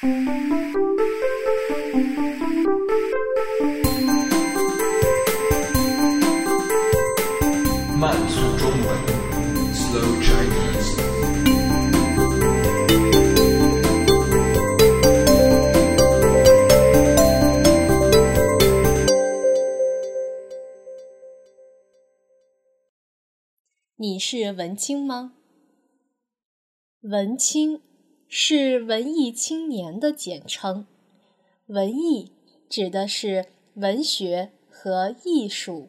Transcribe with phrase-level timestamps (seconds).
[0.00, 0.08] 慢
[8.28, 8.96] 速中文
[9.74, 10.94] ，Slow Chinese。
[23.96, 25.32] 你是文青吗？
[27.00, 27.82] 文青
[28.30, 30.86] 是文艺青年的简称，
[31.66, 32.32] 文艺
[32.68, 35.88] 指的是文学和艺术。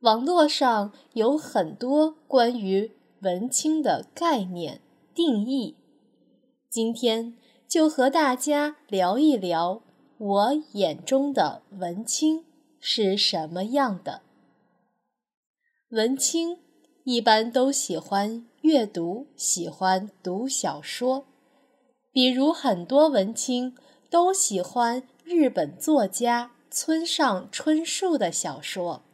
[0.00, 4.82] 网络上有很多关于文青的概念
[5.14, 5.74] 定义，
[6.68, 9.82] 今天就和大家聊一聊
[10.18, 12.44] 我眼中的文青
[12.78, 14.20] 是什么样的。
[15.88, 16.58] 文青
[17.04, 21.24] 一般都喜欢阅读，喜欢读小说，
[22.18, 23.76] 比如很多文青
[24.10, 29.04] 都喜欢日本作家村上春树的小说。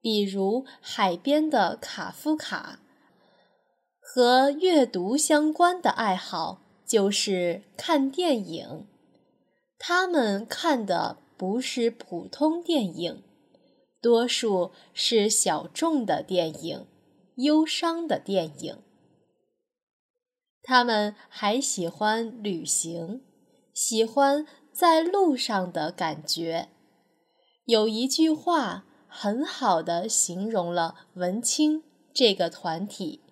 [0.00, 2.80] 比如海边的卡夫卡，
[4.00, 8.88] 和阅读相关的爱好就是看电影。
[9.78, 13.22] 他们看的不是普通电影，
[14.02, 16.86] 多数是小众的电影、
[17.36, 18.78] 忧伤的电影。
[20.66, 23.22] 他们还喜欢旅行，
[23.72, 26.68] 喜欢在路上的感觉。
[27.64, 28.84] 有一句话。
[29.18, 33.22] 很好的形容了文青这个团体。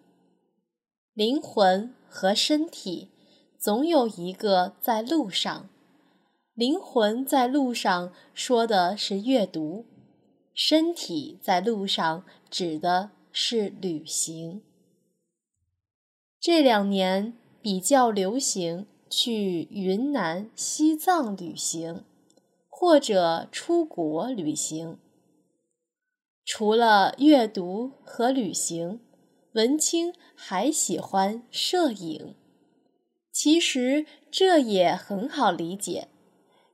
[1.13, 3.11] 灵魂和身体
[3.59, 5.69] 总有一个在路上。
[6.55, 9.85] 灵魂在路上说的是阅读，
[10.55, 14.63] 身体在路上指的是旅行。
[16.47, 22.05] 这两年比较流行去云南、西藏旅行，
[22.69, 24.99] 或者出国旅行。
[26.45, 29.01] 除了阅读和旅行，
[29.55, 32.35] 文青还喜欢摄影。
[33.33, 36.09] 其实这也很好理解，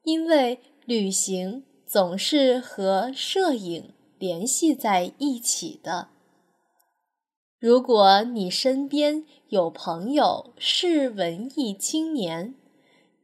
[0.02, 6.08] 因为旅行总是和摄影联系在一起的。
[7.60, 12.54] 如果你身边有朋友是文艺青年，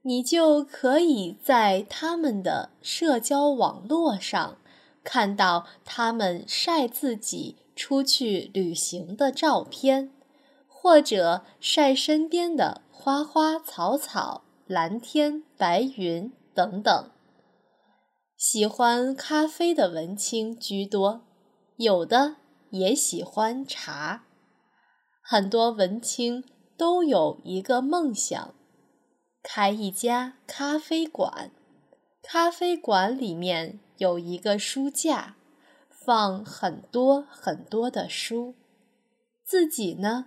[0.03, 4.59] 你就可以在他们的社交网络上。
[5.03, 10.11] 看到他们晒自己出去旅行的照片，
[10.69, 17.11] 或者晒身边的花花草草、蓝天白云等等。
[18.37, 21.23] 喜欢咖啡的文青居多，
[21.77, 22.37] 有的
[22.79, 24.25] 也喜欢茶。
[25.21, 26.45] 很多文青
[26.77, 28.55] 都有一个梦想：
[29.43, 31.51] 开一家咖啡馆。
[32.23, 33.81] 咖啡馆里面。
[33.99, 35.37] 有一个书架，
[35.89, 38.55] 放很多很多的书，
[39.43, 40.27] 自己呢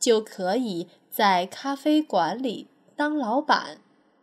[0.00, 3.82] 就可以在咖啡馆里当老板，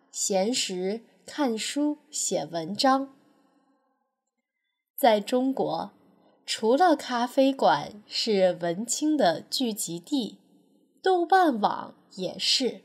[0.10, 3.14] 闲时看书写文章。
[4.98, 5.92] 在中国，
[6.52, 10.40] 除了咖啡馆是文青的聚集地，
[11.00, 12.82] 豆瓣网也是，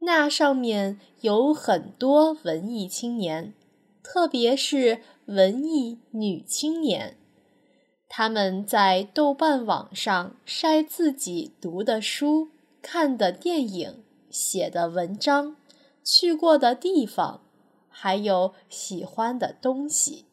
[0.00, 3.54] 那上面有很多文艺青年。
[4.02, 7.16] 特别是文艺女青年，
[8.06, 12.50] 她们在豆瓣网上晒自己读的书、
[12.82, 15.56] 看的电影、写的文章、
[16.04, 17.40] 去过的地方，
[17.88, 20.26] 还有喜欢的东西。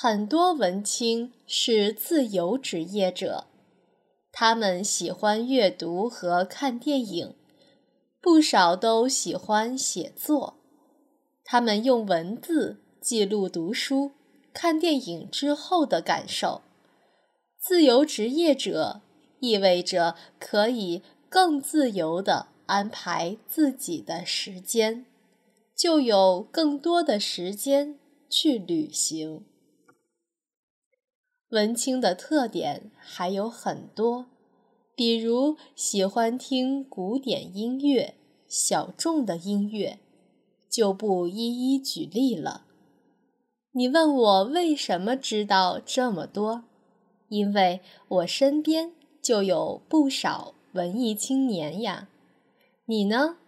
[0.00, 3.48] 很多文青是自由职业者，
[4.30, 7.34] 他们喜欢阅读和看电影，
[8.20, 10.54] 不少都喜欢写作。
[11.42, 14.12] 他们用文字记录读书、
[14.52, 16.62] 看电影之后的感受。
[17.58, 19.00] 自由职业者
[19.40, 25.04] 意味着可以更自由地安排自己的时间，
[25.76, 27.98] 就有更多的时间
[28.30, 29.44] 去旅行。
[31.50, 34.26] 文青的特点还有很多，
[34.94, 38.14] 比如喜欢听古典音乐、
[38.46, 39.98] 小众的音乐。
[40.68, 42.66] 就不一一举例了。
[43.72, 46.64] 你问我为什么知道这么多？
[47.30, 48.92] 因为我身边
[49.22, 52.08] 就有不少文艺青年呀。
[52.84, 53.38] 你呢？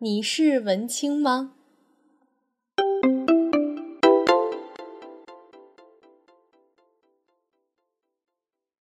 [0.00, 1.54] 你是文青吗？